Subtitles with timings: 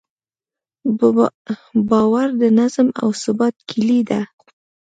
[1.89, 4.21] باور د نظم او ثبات کیلي ده.